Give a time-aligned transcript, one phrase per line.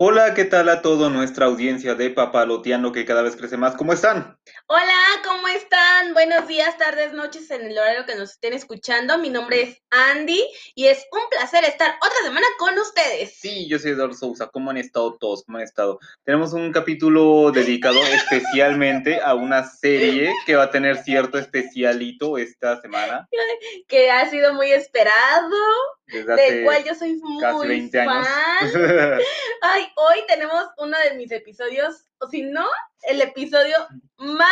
[0.00, 3.74] Hola, ¿qué tal a toda nuestra audiencia de Papaloteando que cada vez crece más?
[3.74, 4.38] ¿Cómo están?
[4.68, 4.94] Hola,
[5.24, 6.14] ¿cómo están?
[6.14, 9.18] Buenos días, tardes, noches en el horario que nos estén escuchando.
[9.18, 10.40] Mi nombre es Andy
[10.76, 13.34] y es un placer estar otra semana con ustedes.
[13.40, 14.46] Sí, yo soy Eduardo Sousa.
[14.46, 15.42] ¿Cómo han estado todos?
[15.42, 15.98] ¿Cómo han estado?
[16.22, 22.80] Tenemos un capítulo dedicado especialmente a una serie que va a tener cierto especialito esta
[22.80, 23.28] semana.
[23.88, 25.56] Que ha sido muy esperado,
[26.08, 28.08] Desde hace del cual yo soy muy casi 20 fan.
[28.08, 28.74] años.
[29.62, 32.66] Ay, hoy tenemos uno de mis episodios, o si no,
[33.02, 33.76] el episodio
[34.16, 34.48] más,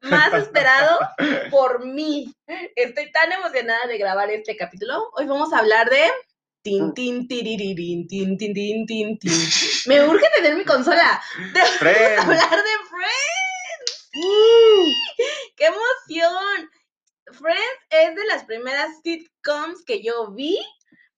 [0.00, 0.98] más esperado
[1.50, 2.34] por mí.
[2.74, 5.10] Estoy tan emocionada de grabar este capítulo.
[5.16, 6.10] Hoy vamos a hablar de...
[6.62, 9.32] Tin, tin, tiriririn, tin, tin, tin, tin, tin.
[9.86, 11.22] Me urge tener mi consola.
[11.78, 12.22] Friends.
[12.22, 13.36] hablar de Friends.
[15.56, 16.70] ¡Qué emoción!
[17.32, 20.58] Friends es de las primeras sitcoms que yo vi.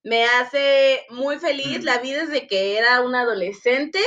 [0.02, 1.84] Me hace muy feliz.
[1.84, 4.00] La vi desde que era una adolescente.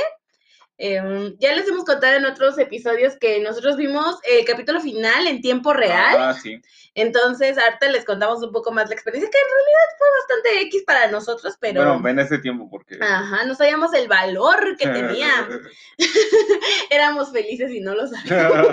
[0.78, 5.40] Em, ya les hemos contado en otros episodios que nosotros vimos el capítulo final en
[5.40, 6.16] tiempo real.
[6.18, 6.60] Ah, sí.
[6.94, 10.82] Entonces, ahorita les contamos un poco más la experiencia, que en realidad fue bastante X
[10.84, 11.84] para nosotros, pero.
[11.84, 12.98] Bueno, en ese tiempo porque...
[13.00, 15.48] Ajá, no sabíamos el valor que tenía.
[16.90, 18.66] Éramos felices y no lo sabíamos.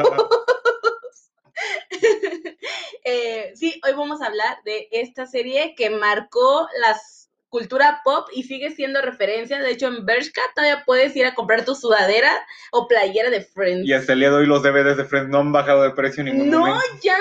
[3.06, 7.00] Eh, sí, hoy vamos a hablar de esta serie que marcó la
[7.48, 9.60] cultura pop y sigue siendo referencia.
[9.60, 12.32] De hecho, en Bershka todavía puedes ir a comprar tu sudadera
[12.72, 13.88] o playera de Friends.
[13.88, 16.22] y hasta el día de hoy los DVDs de Friends no han bajado de precio
[16.22, 16.86] en ningún No, momento.
[17.02, 17.18] ya,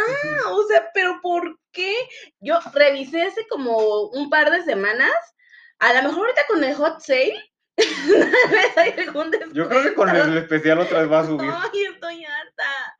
[0.50, 1.94] o sea, pero ¿por qué?
[2.40, 5.12] Yo revisé hace como un par de semanas.
[5.78, 7.52] A lo mejor ahorita con el hot sale.
[9.52, 11.48] Yo creo que con el especial otra vez va a subir.
[11.72, 12.96] Ay, estoy harta.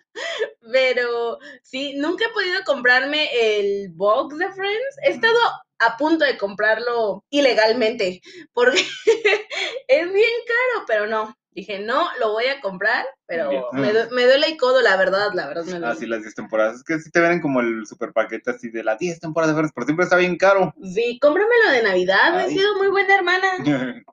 [0.73, 4.97] Pero sí, nunca he podido comprarme el box de Friends.
[5.03, 5.39] He estado
[5.81, 8.21] a punto de comprarlo ilegalmente
[8.53, 8.81] porque
[9.89, 11.35] es bien caro, pero no.
[11.51, 15.31] Dije, no, lo voy a comprar, pero me, du- me duele el codo, la verdad,
[15.35, 15.87] la verdad me duele.
[15.87, 16.77] Ah, sí, las 10 temporadas.
[16.77, 19.59] Es que sí te ven como el super paquete así de las 10 temporadas de
[19.61, 20.73] Friends, pero siempre está bien caro.
[20.95, 22.51] Sí, cómpramelo de Navidad, he Ay.
[22.51, 23.49] sido muy buena hermana.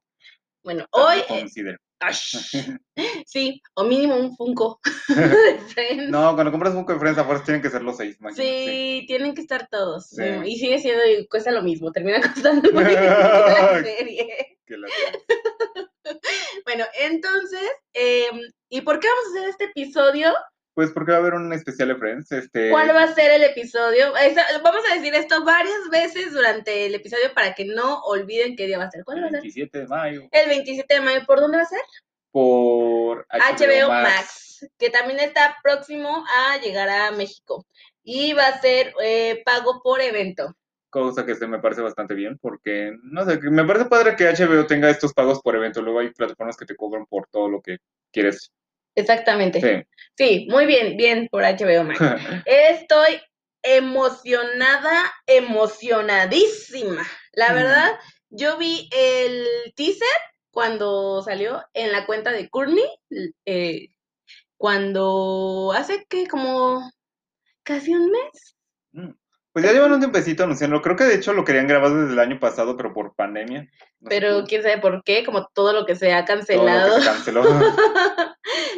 [0.64, 1.46] Bueno, hoy, eh,
[3.26, 6.10] sí, o mínimo un Funko de Friends.
[6.10, 9.34] No, cuando compras un de Friends, a fuerza tienen que ser los 6, Sí, tienen
[9.34, 10.08] que estar todos.
[10.10, 10.24] Sí.
[10.46, 14.58] Y sigue siendo, y cuesta lo mismo, termina costando lo mismo que la serie.
[14.68, 14.88] La-
[16.66, 17.62] Bueno, entonces,
[17.94, 20.34] em, ¿y por qué vamos a hacer este episodio?
[20.76, 22.34] Pues porque va a haber un especial de Friends.
[22.34, 24.12] Este, ¿Cuál va a ser el episodio?
[24.62, 28.78] Vamos a decir esto varias veces durante el episodio para que no olviden qué día
[28.78, 29.06] va a ser.
[29.06, 29.42] ¿Cuál el va a ser?
[29.42, 30.28] 27 de mayo.
[30.30, 31.26] El 27 de mayo.
[31.26, 31.80] ¿Por dónde va a ser?
[32.30, 37.66] Por HBO Max, que también está próximo a llegar a México.
[38.04, 40.54] Y va a ser eh, pago por evento.
[40.90, 44.68] Cosa que se me parece bastante bien, porque, no sé, me parece padre que HBO
[44.68, 45.82] tenga estos pagos por evento.
[45.82, 47.78] Luego hay plataformas que te cobran por todo lo que
[48.12, 48.52] quieres.
[48.96, 49.62] Exactamente.
[49.62, 50.48] Sí, Sí.
[50.50, 52.00] muy bien, bien por HBO Max.
[52.46, 53.22] Estoy
[53.64, 57.06] emocionada, emocionadísima.
[57.34, 57.56] La Mm.
[57.56, 60.08] verdad, yo vi el teaser
[60.52, 62.86] cuando salió en la cuenta de Courtney,
[63.46, 63.90] eh,
[64.58, 66.90] cuando hace que como
[67.64, 68.56] casi un mes.
[68.94, 69.12] Mm.
[69.56, 70.82] Pues ya llevan un tiempecito anunciando.
[70.82, 73.70] Creo que de hecho lo querían grabar desde el año pasado, pero por pandemia.
[74.02, 76.96] No Pero quién sabe por qué, como todo lo que se ha todo lo cancelado.
[76.98, 77.44] que se canceló.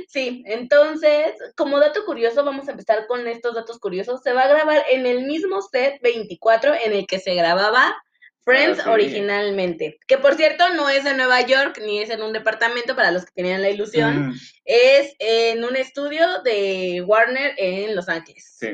[0.07, 4.21] Sí, entonces, como dato curioso, vamos a empezar con estos datos curiosos.
[4.21, 7.95] Se va a grabar en el mismo set 24 en el que se grababa
[8.43, 8.89] Friends Ah, sí.
[8.91, 9.97] originalmente.
[10.07, 13.25] Que por cierto, no es en Nueva York ni es en un departamento para los
[13.25, 14.27] que tenían la ilusión.
[14.29, 14.33] Mm,
[14.63, 18.55] Es en un estudio de Warner en Los Ángeles.
[18.59, 18.67] sí.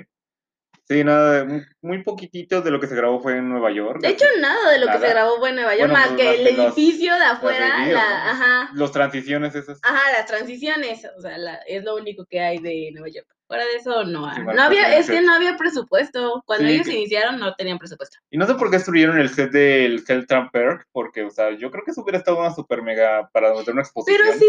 [0.86, 4.02] Sí, nada, muy- muy poquitito de lo que se grabó fue en Nueva York.
[4.02, 5.08] De hecho, nada de lo que Nada.
[5.08, 7.24] se grabó fue en Nueva York, Bueno, más pues, que el que los- edificio de
[7.24, 8.32] afuera, reviews, la, ¿no?
[8.32, 9.80] ajá, Los transiciones esas.
[9.82, 13.28] Ajá, las transiciones, o sea, la- es lo único que hay de Nueva York.
[13.46, 14.32] Fuera de eso, no.
[14.38, 16.42] Igual No había, es que no había presupuesto.
[16.46, 18.18] Cuando Sí, ellos que- iniciaron no tenían presupuesto.
[18.32, 21.70] Y no sé por qué destruyeron el set del Celtran Perk, porque, o sea, yo
[21.70, 24.22] creo que eso hubiera estado una super mega para meter una exposición.
[24.26, 24.46] Pero sí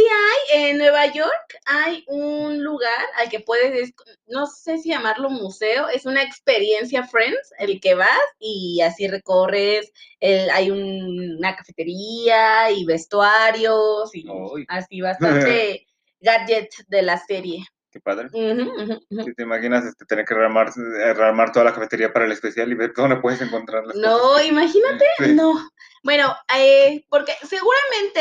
[0.54, 3.94] hay, en Nueva York hay un lugar al que puedes, es-
[4.28, 8.08] no sé si llamarlo museo, es una experiencia Friends, el que vas
[8.38, 14.24] y así recorres, el, hay un- una cafetería y vestuarios y
[14.68, 15.86] así bastante
[16.20, 17.64] gadget de la serie.
[17.94, 18.28] Qué padre.
[18.30, 22.72] Si te imaginas este, tener que rearmar, eh, rearmar toda la cafetería para el especial
[22.72, 24.46] y ver dónde puedes encontrar las No, cosas.
[24.46, 25.32] imagínate, Sí.
[25.34, 25.54] no.
[26.02, 28.20] Bueno, eh, porque seguramente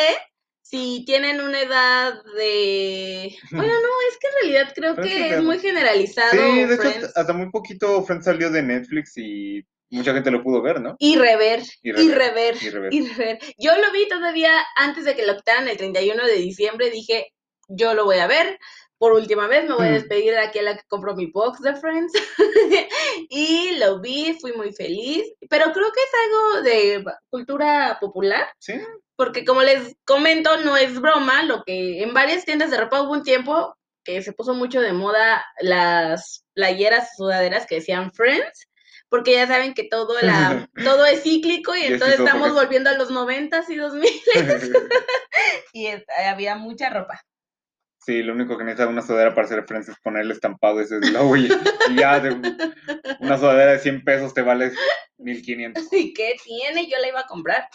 [0.62, 3.36] si tienen una edad de...
[3.52, 6.32] Bueno, no, es que en realidad creo Pero sí, que es muy generalizado.
[6.32, 7.04] Sí, de hecho, Friends.
[7.06, 10.96] hasta, hasta muy poquito Friends salió de Netflix y Mucha gente lo pudo ver, ¿no?
[10.98, 12.94] Y rever, Y y rever, rever, y rever.
[12.94, 13.40] y rever.
[13.60, 16.90] Yo lo vi todavía antes de que lo quitaran el 31 de diciembre.
[16.90, 17.28] Dije,
[17.68, 18.58] yo lo voy a ver.
[18.98, 19.94] Por última vez me voy a Mm.
[19.94, 22.14] despedir de aquí a la que compro mi box de Friends.
[23.30, 25.26] y lo vi, fui muy feliz.
[25.50, 28.48] Pero creo que es algo de cultura popular.
[28.60, 28.74] Sí.
[29.16, 33.12] Porque como les comento, no es broma, lo que en varias tiendas de ropa hubo
[33.12, 38.68] un tiempo que se puso mucho de moda las playeras sudaderas que decían Friends,
[39.08, 40.68] porque ya saben que todo, la,
[41.02, 44.12] todo es cíclico y se entonces estamos volviendo a los noventas y dos mil
[45.74, 45.88] y
[46.26, 47.22] había mucha ropa.
[48.06, 51.38] Sí, lo único que necesita una sudadera para hacer Friends es ponerle estampado ese logo
[51.38, 51.48] y,
[51.90, 52.32] y ya de
[53.20, 54.72] una sudadera de 100 pesos te vale
[55.18, 55.88] 1500.
[55.94, 56.90] ¿Y qué tiene?
[56.90, 57.68] Yo la iba a comprar.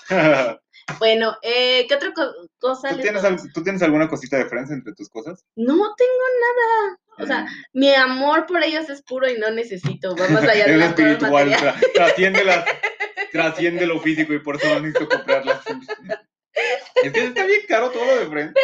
[0.98, 2.90] Bueno, eh, ¿qué otra co- cosa?
[2.90, 5.44] ¿Tú tienes, puedo- al- ¿Tú tienes alguna cosita de Friends entre tus cosas?
[5.56, 6.98] No tengo nada.
[7.20, 7.48] O sea, Mm.
[7.72, 10.14] mi amor por ellos es puro y no necesito.
[10.14, 11.56] Vamos allá de es espiritual,
[11.94, 12.64] trasciende, las-
[13.32, 15.60] trasciende lo físico y por eso no necesito comprarlas.
[17.02, 18.54] Es que está bien caro todo lo de Friends.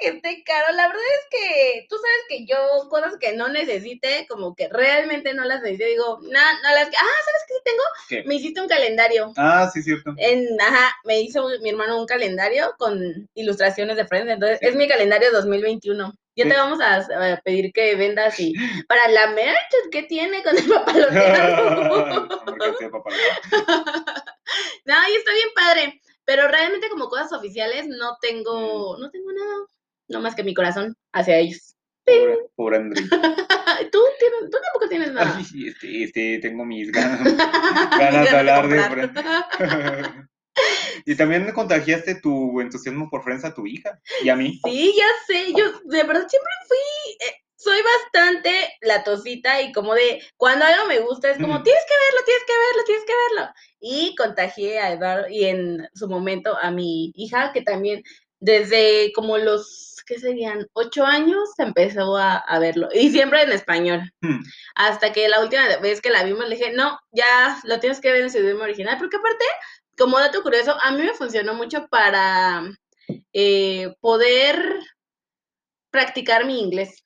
[0.00, 0.72] que esté caro.
[0.74, 5.32] La verdad es que tú sabes que yo cosas que no necesite, como que realmente
[5.34, 5.86] no las necesito.
[5.86, 6.88] Digo, no, no las.
[6.88, 6.90] Ah,
[7.24, 7.82] ¿sabes qué sí tengo?
[8.08, 8.22] ¿Qué?
[8.28, 9.32] Me hiciste un calendario.
[9.36, 10.14] Ah, sí, cierto.
[10.18, 14.30] En, ajá, me hizo mi hermano un calendario con ilustraciones de Friends.
[14.30, 16.12] Entonces, es mi calendario 2021.
[16.38, 16.50] Ya Sí.
[16.50, 16.96] te vamos a,
[17.32, 18.52] a pedir que vendas y
[18.88, 19.56] para la merch
[19.90, 22.28] que tiene con el papaloteado.
[24.84, 26.00] No, y está bien padre.
[26.26, 29.66] Pero realmente como cosas oficiales no tengo, no tengo nada.
[30.08, 31.76] No más que mi corazón hacia ellos.
[32.04, 33.02] Pobre, pobre André.
[33.92, 35.40] ¿Tú, tienes, tú tampoco tienes nada.
[35.40, 37.36] Este, este, tengo mis ganas.
[37.98, 40.26] ganas de hablar de
[41.04, 44.60] y también contagiaste tu entusiasmo por Friends a tu hija y a mí.
[44.64, 50.22] Sí, ya sé, yo de verdad siempre fui, eh, soy bastante latosita y como de,
[50.36, 53.52] cuando algo me gusta es como, tienes que verlo, tienes que verlo, tienes que verlo.
[53.80, 58.02] Y contagié a Eduardo y en su momento a mi hija, que también
[58.40, 60.66] desde como los, ¿qué serían?
[60.74, 62.88] Ocho años empezó a, a verlo.
[62.92, 64.12] Y siempre en español.
[64.20, 64.42] Hmm.
[64.74, 68.12] Hasta que la última vez que la vimos le dije, no, ya lo tienes que
[68.12, 69.44] ver en su idioma original, porque aparte,
[69.96, 72.62] como dato curioso, a mí me funcionó mucho para
[73.32, 74.78] eh, poder
[75.90, 77.05] practicar mi inglés.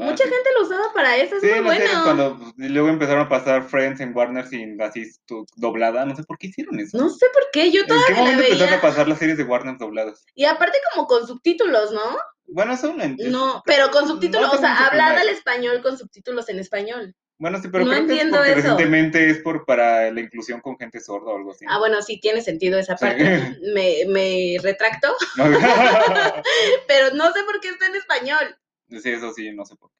[0.00, 0.30] Ah, Mucha sí.
[0.30, 1.84] gente lo usaba para eso, es Sí, muy bueno.
[2.04, 6.14] cuando pues, y luego empezaron a pasar Friends en Warner sin así tu- doblada, no
[6.14, 6.96] sé por qué hicieron eso.
[6.96, 9.38] No sé por qué, yo ¿En qué todavía la momento empezaron a pasar las series
[9.38, 10.24] de Warner dobladas?
[10.34, 12.16] Y aparte como con subtítulos, ¿no?
[12.46, 13.36] Bueno, eso no entiendo.
[13.38, 17.14] No, pero con subtítulos, No o sea, hablada al español con subtítulos en español.
[17.40, 18.54] Bueno, sí, pero no creo que es entiendo eso.
[18.54, 21.64] recientemente es por para la inclusión con gente sorda o algo así.
[21.68, 23.18] Ah, bueno, sí tiene sentido esa parte.
[23.74, 25.14] Me, me retracto,
[26.88, 28.56] pero no sé por qué está en español.
[28.88, 29.96] Sí, eso sí, no sé por qué.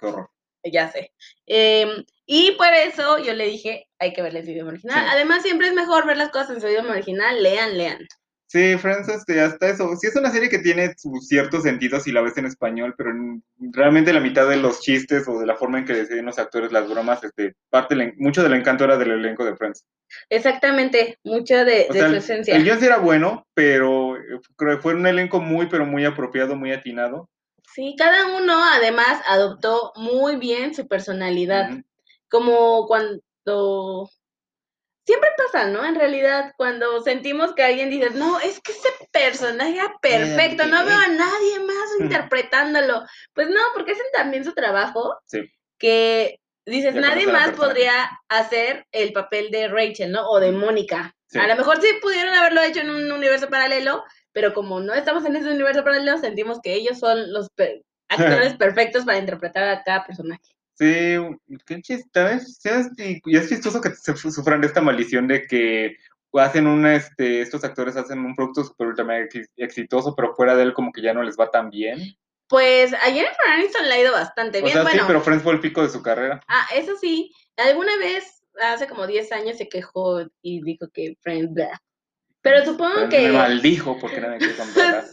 [0.00, 0.30] Qué, horror.
[0.64, 1.12] Ya sé.
[1.46, 5.04] Em, y por eso yo le dije, hay que verle el idioma original.
[5.04, 5.10] Sí.
[5.12, 7.42] Además, siempre es mejor ver las cosas en su idioma original.
[7.42, 7.98] Lean, lean.
[8.46, 9.94] Sí, Friends, este, hasta eso.
[9.94, 13.10] Sí es una serie que tiene sus ciertos sentidos si la ves en español, pero
[13.10, 16.38] en- realmente la mitad de los chistes o de la forma en que deciden los
[16.40, 19.86] actores las bromas, este, parte del mucho del encanto era del elenco de Friends.
[20.28, 22.56] Exactamente, mucho de, O de sea, su el, esencia.
[22.56, 26.04] el guion sí era bueno, pero eh, creo que fue un elenco muy, pero muy
[26.04, 27.30] apropiado, muy atinado.
[27.74, 31.70] Sí, cada uno además adoptó muy bien su personalidad.
[32.28, 34.10] Como cuando...
[35.06, 35.84] Siempre pasa, ¿no?
[35.84, 40.84] En realidad, cuando sentimos que alguien dice, no, es que ese personaje era perfecto, no
[40.84, 43.02] veo a nadie más interpretándolo.
[43.32, 45.18] Pues no, porque hacen también su trabajo.
[45.26, 45.50] Sí.
[45.78, 50.28] Que dices, Ya nadie más podría hacer el papel de Rachel, ¿no?
[50.28, 51.16] O de Mónica.
[51.26, 51.38] Sí.
[51.38, 55.24] A lo mejor sí pudieron haberlo hecho en un universo paralelo, pero como no estamos
[55.24, 57.48] en ese universo paralelo, sentimos que ellos son los
[58.08, 60.42] actores perfectos para interpretar a cada personaje.
[60.74, 61.16] Sí,
[61.66, 62.40] qué chiste,
[63.26, 65.96] y es chistoso que se sufran de esta maldición de que
[66.38, 69.06] hacen una, este, estos actores hacen un producto super ultra
[69.56, 72.16] exitoso, pero fuera de él como que ya no les va tan bien.
[72.48, 74.72] Pues a Jennifer Aniston le ha ido bastante O bien.
[74.72, 76.40] sea, bueno, sí, pero Friends fue el pico de su carrera.
[76.48, 81.52] ah, eso sí, alguna vez, hace como 10 años, se quejó y dijo que Friends,
[81.52, 81.80] blah.
[82.42, 83.18] Pero supongo Pero que...
[83.28, 85.04] Me maldijo porque no me contratar.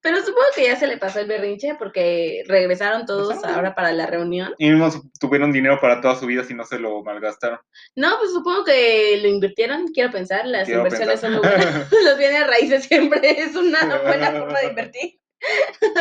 [0.00, 4.06] Pero supongo que ya se le pasó el berrinche porque regresaron todos ahora para la
[4.06, 4.54] reunión.
[4.58, 7.58] Y mismo su- tuvieron dinero para toda su vida si no se lo malgastaron.
[7.96, 11.40] No, pues supongo que lo invirtieron, quiero pensar, las Quiero inversiones pensar.
[11.42, 11.92] son muy buenas.
[12.04, 15.20] Los bienes raíces siempre es una buena forma de invertir.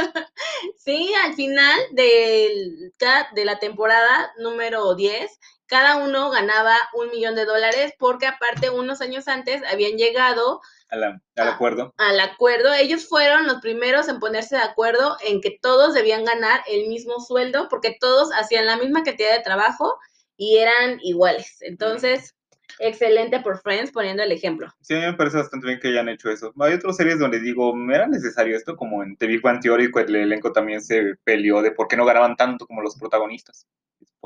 [0.78, 2.94] Sí, al final del,
[3.34, 5.32] de la temporada número 10,
[5.68, 11.22] cada uno ganaba un millón de dólares porque aparte unos años antes habían llegado la-
[11.36, 11.94] al acuerdo.
[11.98, 12.74] al acuerdo.
[12.74, 17.20] Ellos fueron los primeros en ponerse de acuerdo en que todos debían ganar el mismo
[17.20, 19.98] sueldo porque todos hacían la misma cantidad de trabajo
[20.38, 21.58] y eran iguales.
[21.62, 22.36] Entonces,
[22.80, 24.68] excelente por Friends poniendo el ejemplo.
[24.82, 26.54] Sí, a mí me parece bastante bien que hayan hecho eso.
[26.60, 28.76] Hay otras series donde digo, ¿me era necesario esto?
[28.76, 32.06] Como en The Big Bang Theory, el elenco también se peleó de por qué no
[32.06, 33.66] ganaban tanto como los protagonistas.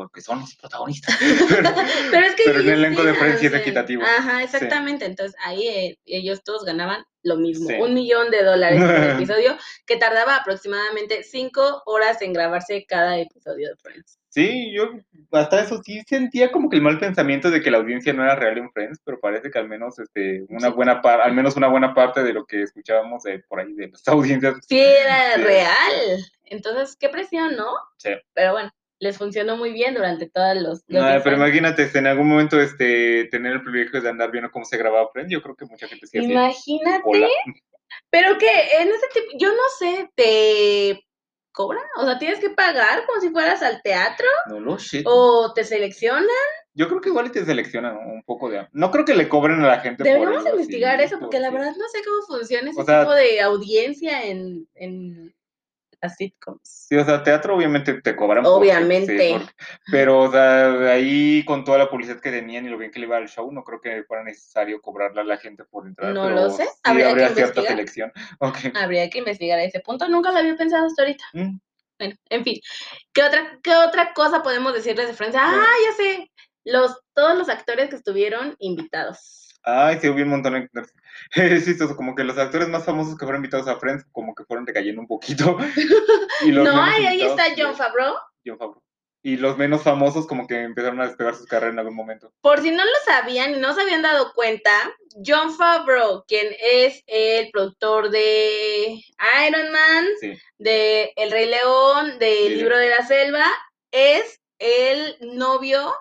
[0.07, 1.17] Porque son los protagonistas.
[2.11, 4.03] pero, es que pero en el elenco de sí es equitativo.
[4.03, 5.05] Ajá, exactamente.
[5.05, 7.75] Entonces ahí eh, ellos todos ganaban lo mismo, Sí.
[7.75, 8.89] un millón de dólares por
[9.27, 14.17] episodio, que tardaba aproximadamente cinco horas en grabarse cada episodio de Friends.
[14.29, 14.91] Sí, yo
[15.31, 18.35] hasta eso sí sentía como que el mal pensamiento de que la audiencia no era
[18.35, 20.73] real en Friends, pero parece que al menos este una Sí.
[20.73, 23.89] buena parte, al menos una buena parte de lo que escuchábamos de por ahí de
[23.89, 24.07] las
[24.41, 24.55] audiencias.
[24.67, 25.41] Sí, era Sí.
[25.41, 26.25] real.
[26.45, 27.67] Entonces, qué presión, ¿no?
[27.97, 28.11] Sí.
[28.33, 31.47] Pero bueno, les funcionó muy bien durante todos los, los No, pero años.
[31.47, 35.31] imagínate, en algún momento este tener el privilegio de andar viendo cómo se grababa Friends,
[35.31, 36.29] yo creo que mucha gente sí hacía.
[36.31, 37.27] Imagínate, Hola.
[38.09, 38.47] pero que
[38.79, 41.01] en ese tipo, yo no sé, ¿te
[41.51, 41.83] cobran?
[41.97, 44.27] O sea, ¿tienes que pagar como si fueras al teatro?
[44.47, 45.03] No lo sé.
[45.05, 46.25] ¿O te seleccionan?
[46.73, 48.67] Yo creo que igual y te seleccionan un poco de...
[48.71, 51.73] No creo que le cobren a la gente Deberíamos ello, investigar eso, porque la verdad
[51.77, 55.33] no sé cómo funciona ese O sea- tipo de audiencia en, en
[56.01, 56.61] las sitcoms.
[56.63, 58.45] Sí, o sea, teatro obviamente te cobran.
[58.45, 59.17] Obviamente.
[59.17, 59.45] sí,
[59.91, 63.05] pero, o sea, ahí con toda la publicidad que tenían y lo bien que le
[63.05, 66.13] iba al show, no creo que fuera necesario cobrarle a la gente por entrar.
[66.13, 68.11] No lo sé, Sí, habría habría, que cierta investigar.
[68.11, 68.11] selección.
[68.75, 71.23] Habría que investigar ese punto, nunca lo había pensado hasta ahorita.
[71.33, 71.59] Mm.
[71.99, 72.61] Bueno, en fin.
[73.11, 75.35] ¿Qué otra, qué otra cosa podemos decirles de Friends?
[75.37, 76.31] Ah, ya sé.
[76.63, 79.59] Los, todos los actores que estuvieron invitados.
[79.63, 80.69] Ay, sí, hubo un montón de...
[81.35, 84.43] Es chistoso, como que los actores más famosos que fueron invitados a Friends, como que
[84.45, 85.57] fueron decayendo un poquito.
[86.45, 88.15] y los No, ahí, ahí está John Favreau.
[88.45, 88.81] John Favreau.
[89.21, 92.31] Y los menos famosos como que empezaron a despegar sus carreras en algún momento.
[92.39, 94.71] Por si no lo sabían y no se habían dado cuenta,
[95.25, 98.93] John Favreau, quien es el productor de
[99.47, 100.37] Iron Man, Sí.
[100.57, 103.43] de El Rey León, de Sí, Libro de la Selva,
[103.91, 105.93] es el novio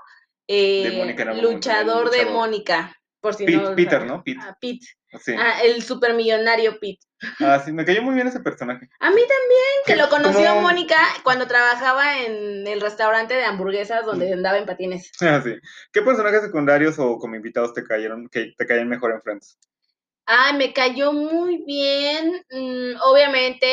[0.46, 2.30] eh, De Mónica luchador el de.
[2.32, 2.94] Mónica.
[3.20, 4.06] Por si Pete- no Peter.
[4.06, 4.22] ¿no?
[4.22, 4.38] Pete.
[4.42, 4.86] Ah, Pete.
[5.20, 5.34] Sí.
[5.38, 7.00] Ah, el supermillonario Pete.
[7.40, 8.88] Ah, sí, me cayó muy bien ese personaje.
[9.00, 14.32] A mí también, que lo conoció Mónica cuando trabajaba en el restaurante de hamburguesas donde
[14.32, 15.10] andaba en patines.
[15.20, 15.54] Ah, sí.
[15.92, 19.58] ¿Qué personajes secundarios o como invitados te cayeron, que te caen mejor en Friends?
[20.26, 22.44] Ay, me cayó muy bien.
[22.50, 23.66] mm, obviamente,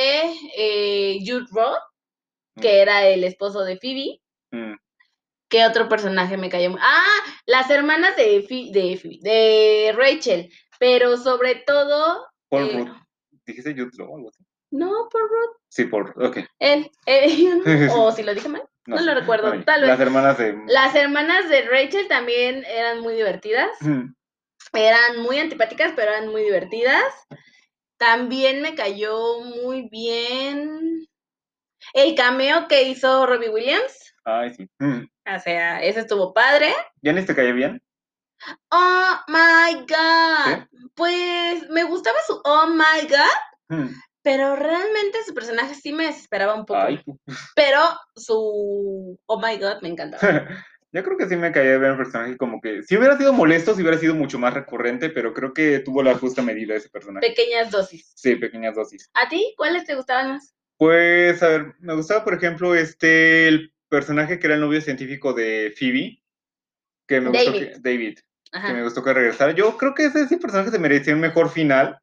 [0.57, 1.83] eh, Jude Roth,
[2.61, 4.21] que era el esposo de Phoebe.
[4.51, 4.75] Mm,
[5.47, 6.75] ¿Qué otro personaje me cayó?
[6.79, 7.03] Ah,
[7.45, 10.49] las hermanas de, Phoebe- de Rachel.
[10.79, 12.27] Pero sobre todo.
[12.50, 12.98] Paul eh, Rudd.
[13.46, 14.44] ¿Dijiste Jude Law o algo así?
[14.72, 15.58] No, por Ruth.
[15.70, 16.38] Sí, Paul Rudd, ok.
[16.60, 16.91] Él.
[17.05, 18.63] él, o si lo dije mal.
[18.88, 19.89] No lo recuerdo, Ay, tal vez.
[19.89, 20.55] Las hermanas de...
[20.67, 23.72] Las hermanas de Rachel también eran muy divertidas.
[23.82, 24.13] Mm,
[24.74, 27.03] Eran muy antipáticas, pero eran muy divertidas.
[27.98, 31.08] También me cayó muy bien
[31.94, 34.13] el cameo que hizo Robbie Williams.
[34.24, 34.70] Ay, sí.
[34.79, 35.05] Mm.
[35.36, 36.74] O sea, ese estuvo padre.
[37.01, 37.82] ¿Janis te cae bien?
[38.71, 40.67] Oh my God.
[40.95, 43.17] Pues me gustaba su Oh my God,
[43.67, 43.87] Mm.
[44.21, 46.79] pero realmente su personaje sí me desesperaba un poco.
[46.81, 47.01] Ay,
[47.55, 47.79] Pero
[48.15, 50.21] su Oh my God me encantaba.
[50.91, 53.73] yo creo que sí me caía bien el personaje, como que si hubiera sido molesto,
[53.75, 57.27] si hubiera sido mucho más recurrente, pero creo que tuvo la justa medida ese personaje.
[57.27, 58.11] Pequeñas dosis.
[58.15, 59.09] Sí, pequeñas dosis.
[59.15, 60.53] ¿A ti cuáles te gustaban más?
[60.77, 65.33] Pues, a ver, me gustaba, por ejemplo, este, el personaje que era el novio científico
[65.33, 66.21] de Phoebe,
[67.07, 68.19] que me gustó que, David,
[68.62, 69.51] que me gustó que regresara.
[69.53, 72.00] Yo creo que ese, ese personaje se merecía un mejor final,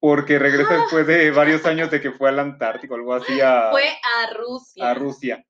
[0.00, 3.84] porque regresa después de varios años de que fue al Antártico, algo así, a, Fue
[3.88, 4.90] a Rusia.
[4.90, 5.44] a Rusia,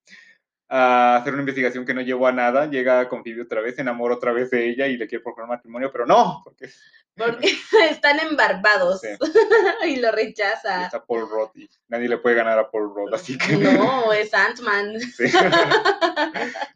[0.68, 2.66] a hacer una investigación que no llevó a nada.
[2.66, 5.48] Llega con Phoebe otra vez, se enamora otra vez de ella y le quiere proponer
[5.48, 6.68] matrimonio, pero no, porque
[7.16, 7.52] Porque
[7.90, 9.08] están embarbados Sí.
[9.88, 10.84] y lo rechaza.
[10.84, 11.26] está Paul
[11.56, 13.56] y nadie le puede ganar a Paul Rudd, así que...
[13.56, 14.98] No, es Ant-Man.
[15.00, 15.24] Sí.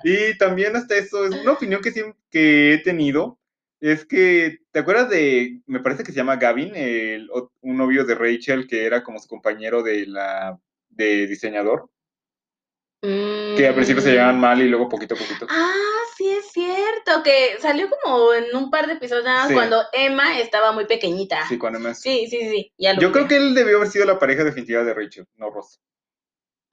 [0.03, 3.39] y también hasta eso, es una opinión que, siem- que he tenido,
[3.81, 7.29] es que, ¿te acuerdas de, me parece que se llama Gavin, el,
[7.61, 11.89] un novio de Rachel que era como su compañero de la de diseñador,
[13.03, 15.47] que al principio se llevaban mal y luego poquito a poquito.
[15.51, 15.73] Ah,
[16.17, 19.55] sí es cierto, que salió como en un par de episodios nada más Sí.
[19.55, 21.47] cuando Emma estaba muy pequeñita.
[21.47, 22.01] Sí, cuando más.
[22.01, 24.83] Sí, sí, sí, ya lo Yo creo que él debió haber sido la pareja definitiva
[24.85, 25.81] de Rachel, no Ross.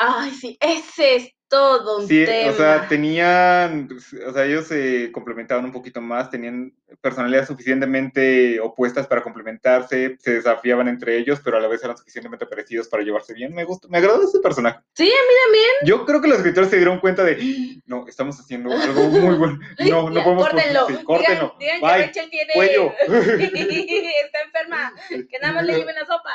[0.03, 2.51] Ay, sí, ese es todo un Sí, tema.
[2.51, 3.89] o sea, tenían,
[4.25, 10.31] o sea, ellos se complementaban un poquito más, tenían personalidades suficientemente opuestas para complementarse, se
[10.36, 13.53] desafiaban entre ellos, pero a la vez eran suficientemente parecidos para llevarse bien.
[13.53, 14.79] Me gusta, me agradó ese personaje.
[14.96, 15.70] Sí, a mí también.
[15.84, 19.36] Yo creo que los escritores se dieron cuenta de, "Ah, no, estamos haciendo algo muy
[19.36, 19.60] bueno.
[19.79, 20.50] No, no podemos.
[20.50, 20.88] Córtenlo.
[20.88, 21.55] sí, córtenlo.
[21.60, 22.05] Digan, digan que.
[22.08, 22.53] Rachel tiene.
[22.53, 22.93] Cuello.
[23.08, 24.93] está enferma.
[25.29, 26.31] Que nada más le lleven la sopa.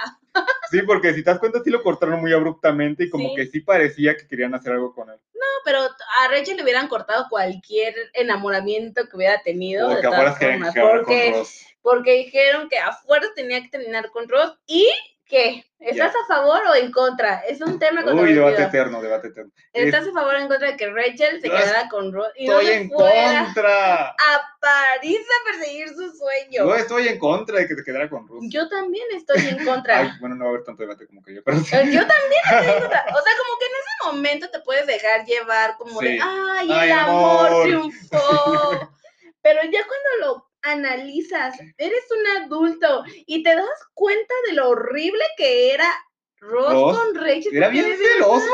[0.71, 3.35] Sí, porque si te das cuenta, sí lo cortaron muy abruptamente y como Sí.
[3.37, 5.17] que sí parecía que querían hacer algo con él.
[5.35, 9.89] No, pero a Rachel le hubieran cortado cualquier enamoramiento que hubiera tenido.
[9.89, 11.43] De que todas formas, porque,
[11.83, 14.59] porque dijeron que afuera tenía que terminar con Ross.
[14.67, 14.89] ¿Y
[15.29, 15.65] qué?
[15.79, 17.41] ¿Estás a favor o en contra?
[17.41, 18.47] Es un tema Uy, controvertido.
[18.47, 19.53] debate eterno, debate eterno.
[19.73, 22.59] ¿Estás a favor o en contra de que Rachel se quedara con Ross y no
[22.61, 24.07] Estoy en fuera contra.
[24.11, 26.65] a París a perseguir su sueño?
[26.67, 28.45] Yo estoy en contra de que se quedara con Ross.
[28.49, 29.99] Yo también estoy en contra.
[30.01, 31.77] Ay, bueno, no va a haber tanto debate como que yo, pero sí.
[31.77, 33.01] Eh, Yo también estoy en contra.
[33.03, 36.19] O sea, como que en ese momento te puedes dejar llevar como de, Sí.
[36.23, 37.63] ay, Ay, el amor, amor".
[37.65, 38.93] triunfó.
[39.43, 45.23] Pero ya cuando lo analizas, eres un adulto y te das cuenta de lo horrible
[45.37, 45.89] que era
[46.39, 47.57] Ross, Ross con Rachel.
[47.57, 48.47] Era bien celoso.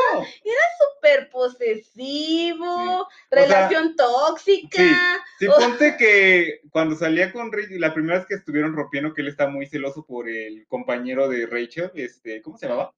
[0.95, 5.21] Súper posesivo, relación tóxica.
[5.37, 5.59] Sí, Oh.
[5.59, 9.47] ponte que cuando salía con Rachel, la primera vez que estuvieron rompiendo, que él está
[9.47, 12.93] muy celoso por el compañero de Rachel, este, ¿cómo se llamaba?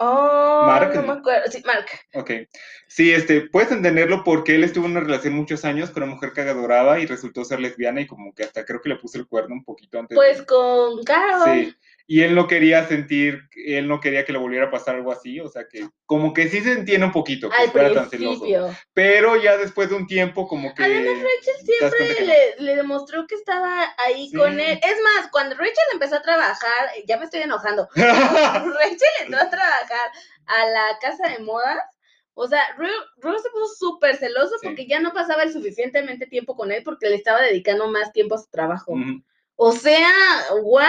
[0.00, 0.94] Oh, Mark.
[0.94, 1.50] no me acuerdo.
[1.50, 1.86] Sí, Mark.
[2.14, 2.30] Ok.
[2.86, 6.32] Sí, este, puedes entenderlo porque él estuvo en una relación muchos años con una mujer
[6.32, 9.26] que adoraba y resultó ser lesbiana y como que hasta creo que le puso el
[9.26, 10.10] cuerno un poquito antes.
[10.10, 11.42] de- Pues con Carol.
[11.44, 11.74] Sí.
[12.10, 15.40] Y él no quería sentir, él no quería que le volviera a pasar algo así,
[15.40, 18.46] o sea que como que sí se entiende un poquito que Al fuera tan celoso.
[18.94, 20.84] Pero ya después de un tiempo como que...
[20.84, 22.16] Además, Rachel siempre
[22.58, 22.64] no.
[22.64, 24.36] le, demostró que estaba ahí Sí.
[24.38, 24.80] con él.
[24.82, 27.86] Es más, cuando Rachel empezó a trabajar, ya me estoy enojando.
[27.94, 30.10] Rachel entró a trabajar
[30.46, 31.78] a la casa de modas.
[32.32, 34.66] O sea, Ru- Ross se puso súper celoso Sí.
[34.66, 38.36] porque ya no pasaba el suficientemente tiempo con él porque le estaba dedicando más tiempo
[38.36, 38.94] a su trabajo.
[39.56, 40.08] O sea,
[40.62, 40.86] ¿what?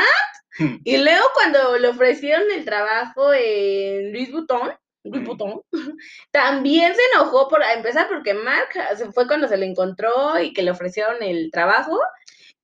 [0.59, 0.75] Hmm.
[0.83, 4.73] Y luego cuando le ofrecieron el trabajo en Louis Vuitton,
[5.03, 5.25] Louis Mm.
[5.25, 5.61] Vuitton,
[6.31, 10.53] también se enojó por a empezar porque Mark se fue cuando se le encontró y
[10.53, 11.97] que le ofrecieron el trabajo.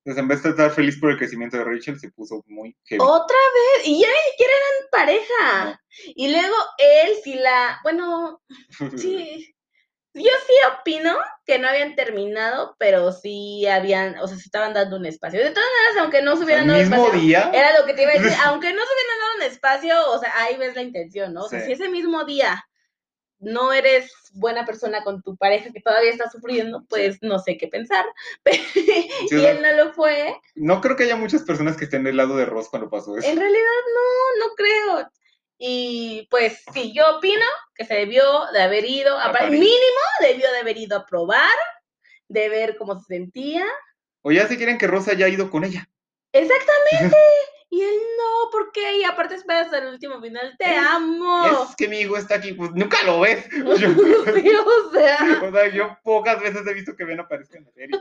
[0.04, 3.02] Entonces en vez de estar feliz por el crecimiento de Rachel, se puso muy heavy.
[3.02, 5.82] Otra vez, y ya ni siquiera eran pareja.
[6.14, 8.40] Y luego él sí la, bueno,
[8.96, 9.55] sí.
[10.16, 14.96] Yo sí opino que no habían terminado, pero sí habían, o sea, se estaban dando
[14.96, 15.38] un espacio.
[15.38, 17.50] De todas maneras, aunque no se hubieran dado mismo espacio, día.
[17.52, 20.18] Era lo que te iba a decir, aunque no se hubieran dado un espacio, o
[20.18, 21.44] sea, ahí ves la intención, ¿no?
[21.44, 21.66] O sea, Sí.
[21.66, 22.66] si ese mismo día
[23.38, 27.68] no eres buena persona con tu pareja que todavía está sufriendo, pues no sé qué
[27.68, 28.06] pensar.
[29.30, 30.34] y él no lo fue.
[30.54, 33.28] No creo que haya muchas personas que estén del lado de Ross cuando pasó eso.
[33.28, 33.60] En realidad
[33.94, 35.10] no, no creo.
[35.58, 39.52] Y pues sí, yo opino que se debió de haber ido, A a París.
[39.58, 41.48] mínimo debió de haber ido a probar,
[42.28, 43.64] de ver cómo se sentía.
[44.22, 45.88] O ya si quieren que Ross haya ido con ella.
[46.32, 47.16] Exactamente.
[47.68, 48.98] Y él no, ¿por qué?
[48.98, 50.54] Y aparte espera hasta el último final.
[50.56, 51.64] Te Es- amo.
[51.68, 53.44] Es que mi hijo está aquí, pues nunca lo ves.
[53.50, 53.88] Yo,
[54.34, 55.18] Sí, o sea.
[55.42, 58.00] o sea, yo pocas veces he visto que Ben aparezca en la serie.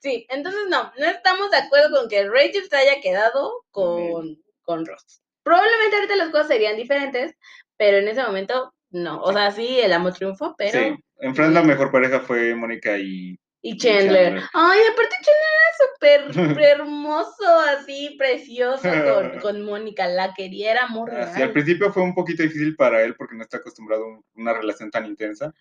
[0.00, 4.86] Sí, entonces no, no estamos de acuerdo con que Rachel se haya quedado con, con
[4.86, 5.22] Ross.
[5.50, 7.34] Probablemente ahorita las cosas serían diferentes,
[7.76, 9.20] pero en ese momento no.
[9.22, 10.70] O sea, sí, el amor triunfó, pero.
[10.78, 13.36] Sí, en Friends la mejor pareja fue Mónica y...
[13.62, 14.26] Y Chandler.
[14.26, 14.42] Chandler.
[14.54, 20.06] Ay, aparte Chandler era súper hermoso, así, precioso con, con Mónica.
[20.06, 21.22] La quería, era amor real.
[21.28, 24.24] Así, al principio fue un poquito difícil para él porque no está acostumbrado a un-
[24.34, 25.52] una relación tan intensa.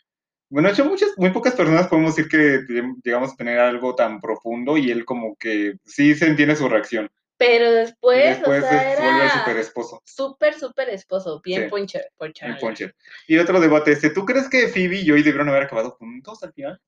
[0.52, 3.95] Bueno, de hecho, muchas, muy pocas personas podemos decir que lleg- llegamos a tener algo
[3.95, 7.10] tan profundo y él como que sí se entiende su reacción.
[7.39, 11.41] Pero Y después, o sea, se el era super esposo, súper, súper esposo.
[11.43, 11.69] Bien Sí.
[11.69, 12.58] ponche, el ponchala.
[12.60, 12.93] Poncher.
[13.28, 16.52] Y otro debate este, ¿tú crees que Phoebe y Joey debieron haber acabado juntos al
[16.54, 16.82] final?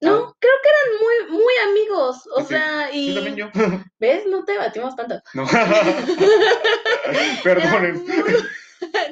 [0.00, 0.34] No, Ah.
[0.38, 2.26] creo que eran muy, muy amigos.
[2.34, 2.54] O Sí, sí.
[2.54, 3.14] sea, Sí, y.
[3.14, 3.50] también yo.
[3.98, 4.26] ¿Ves?
[4.26, 5.20] No te batimos tanto.
[5.34, 5.44] No.
[7.42, 7.94] Perdonen.
[8.06, 8.34] muy-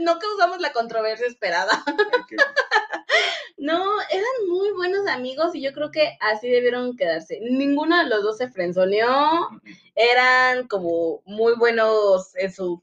[0.01, 1.83] No causamos la controversia esperada.
[3.59, 7.41] No, eran muy buenos amigos y yo creo que así debieron quedarse.
[7.41, 9.49] Ninguno de los dos se frenzoneó.
[9.95, 12.83] Eran como muy buenos en su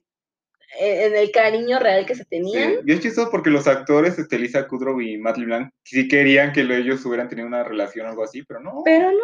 [0.80, 2.80] en el cariño real que se Sí, tenían.
[2.84, 6.64] y es chistoso porque los actores, este, Lisa Kudrow y Matt LeBlanc, sí querían que
[6.64, 8.82] lo- ellos hubieran tenido una relación o algo así, pero no.
[8.84, 9.18] Pero no,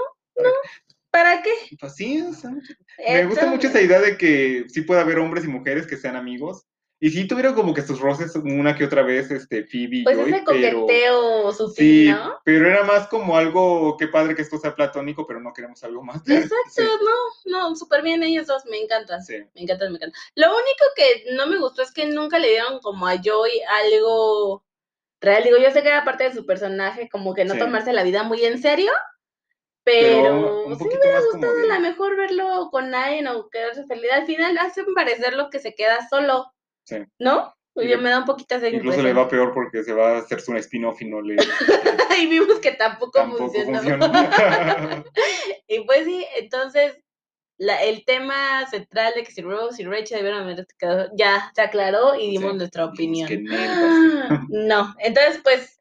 [0.44, 0.50] no.
[1.10, 1.50] ¿Para qué?
[1.80, 2.52] Pues sí, o sea,
[3.00, 6.16] me gusta mucho esa idea de que sí puede haber hombres y mujeres que sean
[6.16, 6.68] amigos.
[7.02, 10.18] Y sí tuvieron como que sus roces una que otra vez, este, Phoebe y Pues
[10.18, 10.82] Joy, ese pero...
[10.82, 11.76] coqueteo sutil,
[12.08, 12.40] Sí, ¿no?
[12.44, 16.04] pero era más como algo, qué padre que esto sea platónico, pero no queremos algo
[16.04, 16.22] más.
[16.28, 19.24] Exacto, Sí, no, no, súper bien ellos dos, me encantan.
[19.24, 19.38] sí.
[19.56, 20.20] Me encantan, me encantan.
[20.36, 23.50] Lo único que no me gustó es que nunca le dieron como a Joy
[23.84, 24.66] algo
[25.22, 25.44] real.
[25.44, 27.60] Digo, yo sé que era parte de su personaje, como que no Sí.
[27.62, 28.92] tomarse la vida muy en serio,
[29.84, 34.12] pero, sí me hubiera gustado a lo mejor verlo con alguien o quedarse feliz.
[34.12, 36.52] Al final hacen parecer lo que se queda solo,
[36.90, 36.98] Sí.
[37.20, 37.54] ¿no?
[37.76, 40.18] Yo le- me da un poquito esa Incluso le va peor porque se va a
[40.20, 41.36] hacer su spin-off y no le
[42.20, 43.80] y vimos que tampoco, tampoco funcionó.
[45.68, 46.98] y pues sí, entonces
[47.58, 51.62] la, el tema central de que si Rose y Rachel debieron haber quedado, ya se
[51.62, 52.58] aclaró y dimos Sí.
[52.58, 53.28] nuestra opinión.
[53.28, 55.78] que nel, No, entonces pues,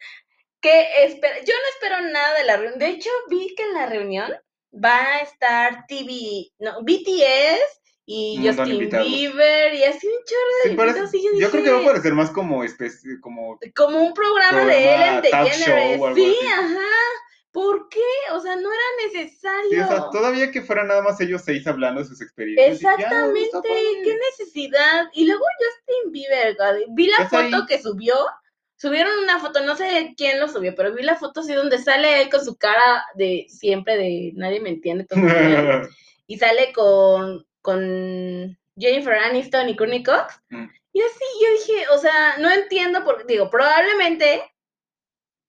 [0.61, 1.37] ¿qué espera?
[1.39, 2.79] Yo no espero nada de la reunión.
[2.81, 4.33] De hecho, vi que en la reunión
[4.75, 7.78] va a estar TV, no, BTS
[8.11, 8.79] y de Justin.
[8.79, 11.85] Bieber y así un chorro de Sí, parece- y yo, yo creo que va a
[11.85, 16.15] parecer más como especie, como como un programa, de programa Ellen talk show DeGeneres.
[16.17, 16.47] Sí, así.
[16.47, 16.89] ajá.
[17.53, 18.01] ¿Por qué?
[18.33, 19.71] O sea, no era necesario.
[19.71, 22.81] Sí, o sea, todavía que fueran nada más ellos seis hablando de sus experiencias.
[22.81, 23.59] ya, Exactamente,
[24.05, 25.07] qué necesidad.
[25.13, 26.57] Y luego Justin Bieber,
[26.91, 27.67] vi la foto ahí.
[27.67, 28.15] que subió,
[28.77, 32.23] subieron una foto, no sé quién lo subió, pero vi la foto así donde sale
[32.23, 35.89] él con su cara de siempre de nadie me entiende, entienden,
[36.27, 40.41] y sale con, con Jennifer Aniston y Courtney Cox.
[40.51, 40.67] Mm.
[40.93, 44.43] Y así yo dije, o sea, no entiendo por digo, probablemente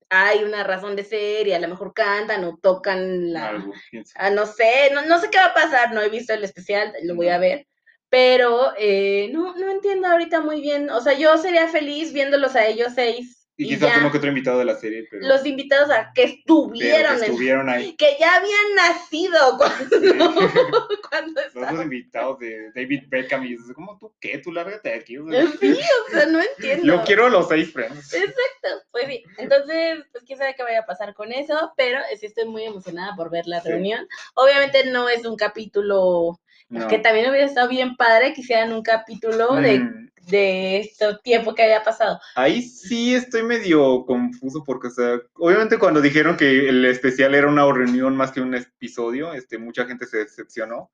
[0.09, 3.73] hay una razón de ser y a lo mejor cantan o tocan la, Algo.
[4.15, 6.93] Ah, no sé, no, no sé qué va a pasar, no he visto el especial,
[7.03, 7.67] lo voy a ver,
[8.09, 12.65] pero eh, no, no entiendo ahorita muy bien, o sea, yo sería feliz viéndolos a
[12.65, 15.89] ellos seis Y y, quizás uno que otro invitado de la serie, pero, los invitados
[15.91, 17.95] a que estuvieron, que en- ahí.
[17.97, 19.97] que ya habían nacido cuando,
[21.09, 21.81] cuando Los estaban.
[21.83, 24.37] invitados de David Beckham y dices, ¿cómo tú qué?
[24.37, 25.17] Tú lárgate de aquí.
[25.17, 26.85] o sea, Sí, o sea, no entiendo.
[26.85, 28.13] Yo quiero a los seis friends.
[28.13, 29.23] Exacto, pues sí.
[29.37, 33.13] Entonces, pues quién sabe qué vaya a pasar con eso, pero sí estoy muy emocionada
[33.17, 33.67] por ver la Sí.
[33.67, 34.07] reunión.
[34.35, 36.87] Obviamente no es un capítulo No.
[36.87, 41.55] que también hubiera estado bien padre que hicieran un capítulo de, Mm, de este tiempo
[41.55, 42.19] que había pasado.
[42.35, 47.47] Ahí sí estoy medio confuso porque, o sea, obviamente cuando dijeron que el especial era
[47.47, 50.91] una reunión más que un episodio, este, mucha gente se decepcionó.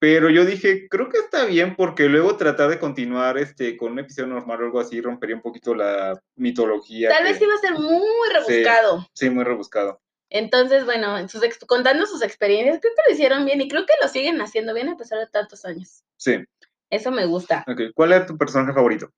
[0.00, 3.98] Pero yo dije, creo que está bien porque luego tratar de continuar este, con un
[3.98, 7.08] episodio normal o algo así rompería un poquito la mitología.
[7.08, 9.04] Tal que- vez iba a ser muy rebuscado.
[9.12, 10.00] Sí, muy rebuscado.
[10.30, 13.94] Entonces, bueno, sus ex- contando sus experiencias, creo que lo hicieron bien y creo que
[14.02, 16.02] lo siguen haciendo bien a pesar de tantos años.
[16.16, 16.44] Sí.
[16.90, 17.64] Eso me gusta.
[17.66, 17.92] Ok.
[17.94, 19.10] ¿Cuál era tu personaje favorito?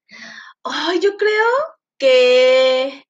[0.64, 1.46] Ay, yo creo
[1.99, 3.05] que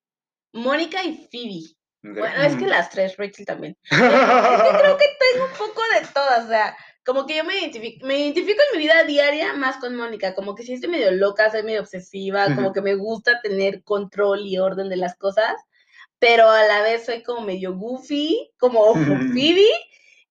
[0.52, 1.76] Mónica y Phoebe.
[2.02, 3.76] Bueno, es que las tres, Rachel también.
[3.90, 7.58] Es que creo que tengo un poco de todas, o sea, como que yo me
[7.58, 11.10] identifico, me identifico en mi vida diaria más con Mónica, como que sí estoy medio
[11.10, 15.54] loca, soy medio obsesiva, como que me gusta tener control y orden de las cosas,
[16.20, 19.32] pero a la vez soy como medio goofy, como Ujú.
[19.32, 19.68] Phoebe,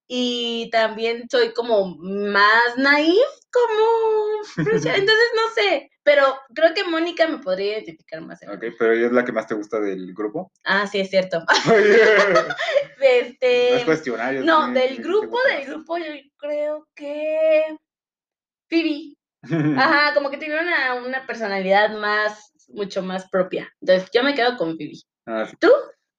[0.07, 6.23] y también soy como más naif, como entonces no sé, pero
[6.55, 8.39] creo que Mónica me podría identificar más.
[8.43, 10.51] Ok, pero ella es la que más te gusta del grupo.
[10.63, 11.39] Ah, sí, es cierto.
[11.39, 11.45] no
[13.01, 14.43] Este, es cuestionario.
[14.43, 16.05] no, sí, del sí, grupo, del grupo, yo
[16.37, 17.77] creo que
[18.69, 19.15] Phoebe.
[19.77, 23.71] Ajá, como que tiene una, una personalidad más, mucho más propia.
[23.79, 24.93] Entonces, yo me quedo con Phoebe.
[25.31, 25.47] Ah.
[25.59, 25.69] ¿Tú?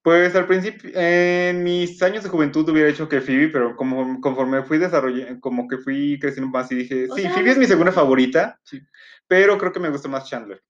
[0.02, 4.62] Pues al principio, en mis años de juventud hubiera hecho que Phoebe, pero como conforme
[4.62, 7.66] fui desarrollando, como que fui creciendo más y dije, O sí, sea, Phoebe es mi
[7.66, 8.80] segunda favorita, sí,
[9.26, 10.62] pero creo que me gusta más Chandler.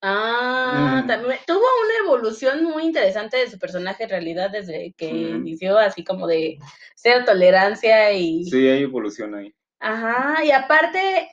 [0.00, 1.06] Ah, Mm.
[1.06, 6.02] también tuvo una evolución muy interesante de su personaje en realidad desde que inició así
[6.02, 6.58] como de
[6.96, 9.54] cero tolerancia y Sí, hay evolución ahí.
[9.78, 11.30] ajá, y aparte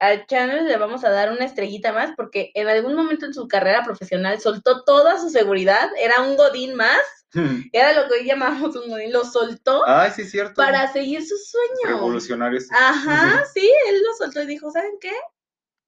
[0.00, 3.48] al Chandler le vamos a dar una estrellita más porque en algún momento en su
[3.48, 7.00] carrera profesional soltó toda su seguridad, era un godín más,
[7.72, 10.54] era lo que hoy llamamos un godín, lo soltó Ay, sí, es cierto.
[10.54, 11.96] para seguir su sueño.
[11.96, 12.66] Revolucionarios.
[12.72, 15.12] Ajá, sí, él lo soltó y dijo, ¿saben qué?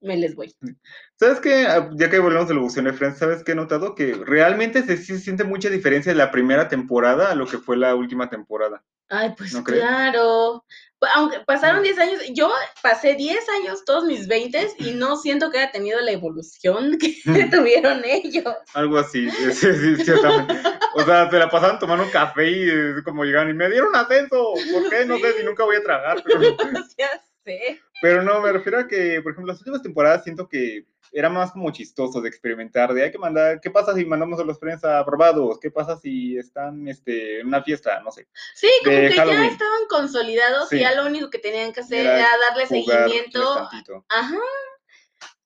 [0.01, 0.55] Me les voy.
[1.19, 1.67] ¿Sabes qué?
[1.67, 3.95] Ah, Ya que volvemos de la evolución de Friends, ¿sabes qué he notado?
[3.95, 7.59] Que realmente se, sí se siente mucha diferencia de la primera temporada a lo que
[7.59, 8.85] fue la última temporada.
[9.09, 10.65] Ay, pues claro.
[10.99, 11.85] Pa- Aunque pasaron Mm.
[11.85, 12.51] 10 años, yo
[12.83, 17.45] pasé 10 años, todos mis 20 y no siento que haya tenido la evolución que
[17.51, 18.45] tuvieron ellos.
[18.75, 20.55] Algo así, sí, sí, ciertamente.
[20.95, 23.95] O sea, se la pasaban tomando un café y eh, como llegaban y me dieron
[23.95, 24.55] ascenso.
[24.73, 25.05] ¿Por qué?
[25.05, 26.23] No sé si nunca voy a tragar.
[26.25, 26.41] Pero,
[26.99, 27.11] ya
[27.45, 27.81] sé.
[28.01, 30.87] pero no, me refiero a que, por ejemplo, las últimas temporadas siento que
[31.17, 34.45] era más como chistoso de experimentar, de hay que mandar, ¿qué pasa si mandamos a
[34.45, 35.59] los friends a probados?
[35.59, 38.01] ¿Qué pasa si están este, en una fiesta?
[38.01, 38.29] No sé.
[38.55, 39.45] Sí, como que Halloween.
[39.45, 40.77] ya estaban consolidados Sí.
[40.77, 43.67] y ya lo único que tenían que hacer Era era, darle seguimiento.
[44.11, 44.39] Ajá.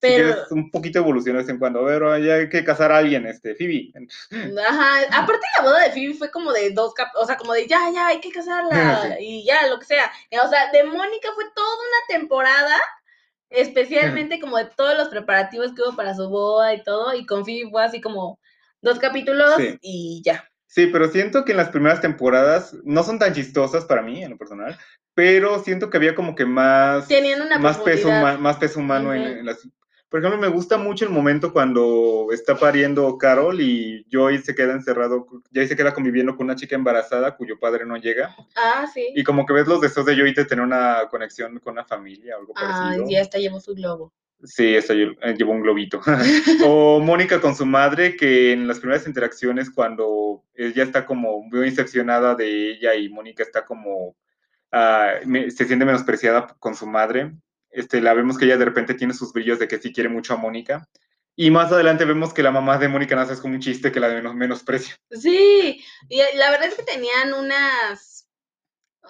[0.01, 1.87] Pero, un poquito de evolución de vez en cuando.
[2.17, 3.93] Ya hay que casar a alguien, este, Phoebe.
[4.67, 7.65] ajá, aparte la boda de Phoebe fue como de dos cap, o sea, como de
[7.67, 10.11] ya, ya, hay que casarla y ya, lo que sea.
[10.43, 12.77] O sea, de Mónica fue toda una temporada,
[13.51, 17.45] especialmente como de todos los preparativos que hubo para su boda y todo, y con
[17.45, 18.39] Phoebe fue así como
[18.81, 19.77] dos capítulos Sí.
[19.81, 20.47] y ya.
[20.67, 24.31] Sí, pero siento que en las primeras temporadas no son tan chistosas para mí, en
[24.31, 24.77] lo personal,
[25.13, 29.13] pero siento que había como que más, Tenían una más peso, huma- más peso humano
[29.13, 29.67] en las...
[30.11, 34.73] Por ejemplo, me gusta mucho el momento cuando está pariendo Carol y Joy se queda
[34.73, 38.35] encerrado, Joy se queda conviviendo con una chica embarazada cuyo padre no llega.
[38.57, 39.07] Ah, sí.
[39.15, 42.35] Y como que ves los deseos de Joy de tener una conexión con una familia
[42.35, 43.09] o algo Ah, parecido.
[43.09, 44.11] ya está, llevó su globo.
[44.43, 46.01] Sí, esa eh, llevó un globito.
[46.67, 51.59] o Mónica con su madre, que en las primeras interacciones, cuando ella está como muy
[51.61, 54.17] decepcionada de ella y Mónica está como,
[54.73, 57.31] ah, me- se siente menospreciada con su madre,
[57.71, 60.33] este, la vemos que ella de repente tiene sus brillos de que sí quiere mucho
[60.33, 60.87] a Mónica.
[61.35, 63.99] Y más adelante vemos que la mamá de Mónica nace es como un chiste que
[63.99, 64.95] la menos, menosprecia.
[65.09, 68.27] Sí, y la verdad es que tenían unas.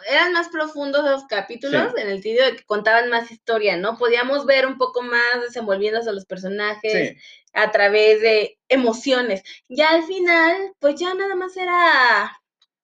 [0.10, 2.02] Eran más profundos los capítulos Sí.
[2.02, 3.98] en el sentido de que contaban más historia, ¿no?
[3.98, 7.18] Podíamos ver un poco más desenvolviéndose a los personajes Sí,
[7.54, 9.44] a través de emociones.
[9.68, 12.32] Ya al final, pues ya nada más era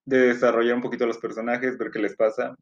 [0.06, 2.56] de desarrollar un poquito los personajes, ver qué les pasa.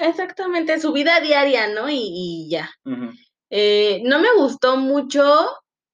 [0.00, 1.88] Exactamente su vida diaria, ¿no?
[1.88, 2.70] Y, y ya.
[3.50, 5.22] Eh, no me gustó mucho.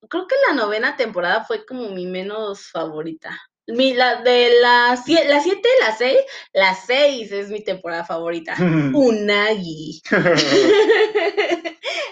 [0.08, 3.38] Creo que la novena temporada fue como mi menos favorita.
[3.68, 6.18] Mi, la de las sie- la 7, la 6,
[6.52, 8.54] la 6 es mi temporada favorita.
[8.94, 10.00] Unagi.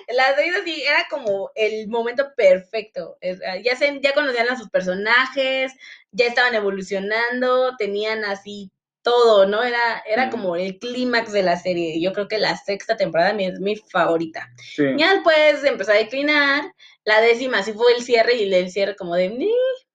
[0.09, 3.17] la 6 así era como el momento perfecto.
[3.47, 5.73] Ah, Ya, se, ya conocían a sus personajes,
[6.11, 8.71] ya estaban evolucionando, tenían así
[9.05, 9.63] todo, ¿no?
[9.63, 10.31] Era, era Ujú.
[10.33, 12.01] como el clímax de la serie.
[12.01, 14.51] Yo creo que la sexta temporada es mi favorita.
[14.75, 14.85] Sí.
[14.99, 16.65] Ya después empezó a declinar.
[17.05, 19.55] La décima sí fue el cierre y el cierre como de "Ni",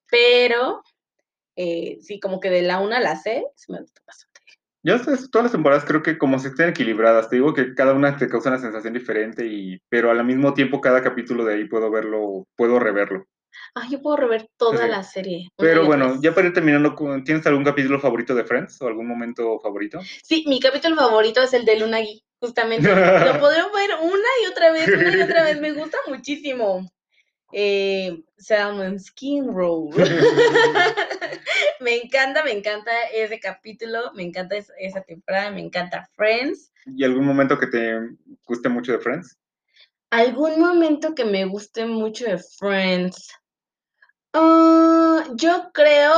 [0.09, 0.81] pero
[1.57, 4.39] eh, sí, como que de la una a la seis me gustó bastante.
[4.81, 4.95] Yo
[5.29, 8.29] todas las temporadas creo que como se estén equilibradas, te digo que cada una te
[8.29, 12.45] causa una sensación diferente, y, pero al mismo tiempo cada capítulo de ahí puedo verlo,
[12.55, 13.25] puedo reverlo.
[13.75, 14.89] Ah, yo puedo rever toda Sí.
[14.91, 15.49] la serie.
[15.57, 16.21] Pero bueno, vez.
[16.21, 19.99] ya para ir terminando, ¿tienes algún capítulo favorito de Friends o algún momento favorito?
[20.23, 22.87] Sí, mi capítulo favorito es el de Lunagi, justamente.
[22.87, 22.93] Lo
[23.39, 25.59] podré ver una y otra vez, una y otra vez.
[25.61, 26.89] Me gusta muchísimo.
[27.51, 29.89] Eh, Salmon Skin Roll.
[31.79, 36.71] me encanta, me encanta ese capítulo, me encanta es- esa temporada, me encanta Friends.
[36.85, 37.99] ¿Y algún momento que te
[38.45, 39.37] guste mucho de Friends?
[40.11, 43.29] ¿Algún momento que me guste mucho de Friends?
[44.33, 46.13] Ah, yo creo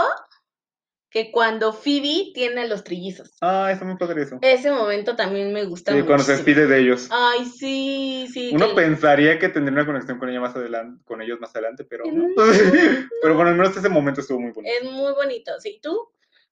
[1.09, 3.31] que cuando Phoebe tiene a los trillizos.
[3.41, 4.39] Ah, está muy padre eso.
[4.41, 7.09] Ese momento también me gusta Sí, cuando se despide de ellos.
[7.11, 8.51] Ay, sí, sí.
[8.53, 11.83] Uno que- pensaría que tendría una conexión con ella más adelante, con ellos más adelante,
[11.83, 12.29] pero no.
[12.29, 12.33] No,
[13.21, 14.73] pero bueno, al menos ese momento estuvo muy bonito.
[14.81, 15.51] Es muy bonito.
[15.59, 15.79] ¿Sí?
[15.83, 16.11] ¿Tú?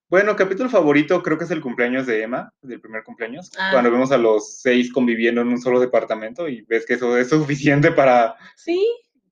[0.10, 3.70] Bueno, capítulo favorito creo que es el cumpleaños de Emma, del primer cumpleaños, Ah.
[3.72, 7.30] cuando vemos a los seis conviviendo en un solo departamento y ves que eso es
[7.30, 8.36] suficiente para...
[8.58, 8.86] Sí.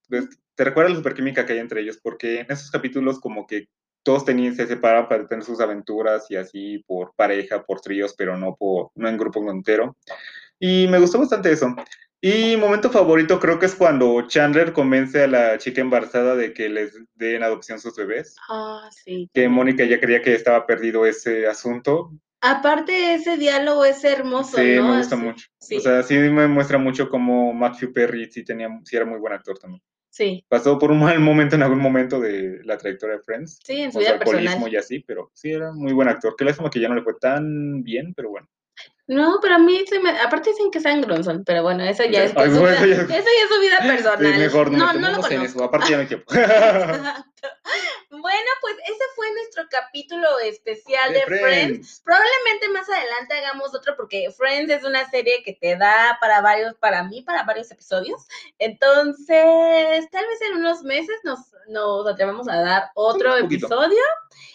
[0.08, 3.68] ves- te recuerda la superquímica que hay entre ellos, porque en esos capítulos como que
[4.04, 8.38] todos tenían, se separan para tener sus aventuras y así por pareja, por tríos, pero
[8.38, 9.96] no, por, no en grupo entero.
[10.60, 11.76] Y me gustó bastante eso.
[12.20, 16.68] Y momento favorito creo que es cuando Chandler convence a la chica embarazada de que
[16.70, 18.36] les den adopción sus bebés.
[18.50, 19.30] Ah, sí.
[19.34, 19.48] Que.
[19.48, 24.90] Mónica ya creía que estaba perdido ese asunto, Aparte, ese diálogo es hermoso, Sí, ¿no?
[24.90, 25.48] me gusta Así- mucho.
[25.60, 29.20] Sí, O sea, sí me muestra mucho cómo Matthew Perry sí, tenía, sí era muy
[29.20, 29.82] buen actor también.
[30.18, 30.44] Sí.
[30.50, 33.92] Pasó por un mal momento en algún momento de la trayectoria de Friends, Sí, en
[33.92, 36.36] su su vida alcoholismo y así, pero sí era muy buen actor.
[36.38, 38.48] Qué lástima que ya no le fue tan bien, pero bueno.
[39.08, 40.10] No, pero a mí se me...
[40.10, 43.04] Aparte dicen que es Gronson, pero bueno, eso ya es, Ay, su bueno, vida- ya-
[43.04, 44.40] eso ya es su vida Sí, personal.
[44.40, 45.44] mejor no, no, no lo conozco.
[45.46, 45.64] eso.
[45.64, 46.02] Aparte ya.
[46.02, 46.26] Exacto.
[48.10, 52.02] Bueno, pues ese fue nuestro capítulo especial de, Friends.
[52.04, 56.74] Probablemente más adelante hagamos otro porque Friends es una serie que te da para varios,
[56.76, 58.26] para mí, para varios episodios.
[58.60, 64.02] Entonces, tal vez en unos meses nos, nos atrevamos a dar otro episodio.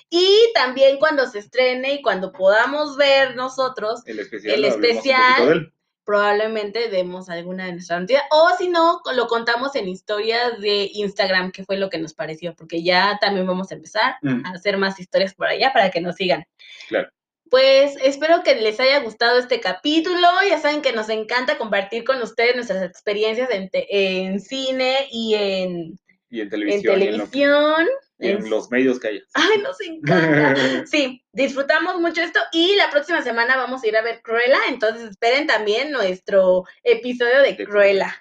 [0.09, 5.73] Y también cuando se estrene y cuando podamos ver nosotros, El especial.
[6.05, 8.25] Probablemente demos alguna de nuestras noticias.
[8.31, 12.55] O si no, lo contamos en historias de Instagram, que fue lo que nos pareció,
[12.55, 16.01] porque ya también vamos a empezar Mm, a hacer más historias por allá para que
[16.01, 16.45] nos sigan.
[16.88, 17.09] Claro.
[17.51, 20.27] Pues espero que les haya gustado este capítulo.
[20.49, 23.87] Ya saben que nos encanta compartir con ustedes nuestras experiencias en, te-
[24.25, 25.99] en cine y en,
[26.31, 26.95] Y en televisión.
[26.95, 27.83] en televisión.
[27.83, 29.22] y en en- los medios que hay.
[29.35, 30.55] Ay, nos encanta.
[30.87, 35.11] Sí, disfrutamos mucho esto y la próxima semana vamos a ir a ver Cruella, entonces
[35.11, 38.14] esperen también nuestro episodio de De Cruella.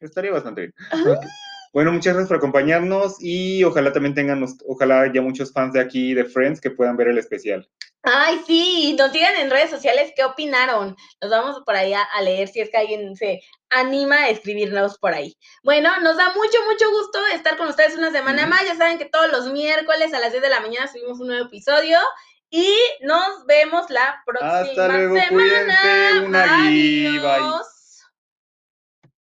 [0.00, 0.74] Estaría bastante bien.
[1.72, 6.12] Bueno, muchas gracias por acompañarnos y ojalá también tengan, ojalá haya muchos fans de aquí
[6.12, 7.66] de Friends que puedan ver el especial.
[8.04, 10.96] Ay, sí, nos digan en redes sociales qué opinaron.
[11.20, 15.14] Nos vamos por allá a leer si es que alguien se anima a escribirnos por
[15.14, 15.36] ahí.
[15.62, 18.64] Bueno, nos da mucho, mucho gusto estar con ustedes una semana más.
[18.64, 21.46] Ya saben que todos los miércoles a las 10 de la mañana subimos un nuevo
[21.46, 21.98] episodio
[22.50, 25.28] y nos vemos la próxima Hasta luego, semana.
[25.30, 27.08] cuídense, una bye.
[27.08, 27.71] Adiós.